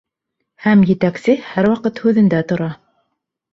[0.63, 2.73] Һәм етәксе һәр ваҡыт һүҙендә тора.